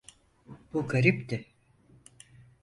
[0.73, 1.45] Bu garipti.